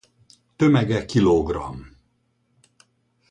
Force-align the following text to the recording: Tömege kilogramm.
Tömege 0.57 1.05
kilogramm. 1.05 1.81